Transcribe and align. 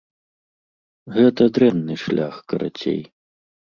Гэта 1.17 1.41
дрэнны 1.57 1.93
шлях, 2.05 2.35
карацей. 2.55 3.01